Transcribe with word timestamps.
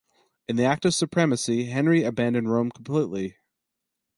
In 0.47 0.55
the 0.55 0.63
Act 0.65 0.85
of 0.85 0.95
Supremacy, 0.95 1.65
Henry 1.65 2.01
abandoned 2.01 2.49
Rome 2.51 2.71
completely. 2.71 3.35